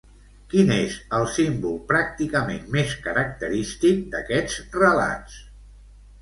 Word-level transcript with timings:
Quin 0.51 0.69
és 0.75 0.93
el 1.17 1.25
símbol 1.33 1.75
pràcticament 1.91 2.63
més 2.77 2.95
característic 3.09 4.01
d'aquests 4.17 4.57
relats? 4.79 5.39